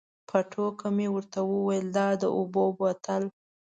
په 0.29 0.37
ټوکه 0.51 0.87
مې 0.95 1.07
ورته 1.15 1.39
وویل 1.51 1.87
دا 1.97 2.07
د 2.21 2.23
اوبو 2.37 2.63
بوتل. 2.77 3.23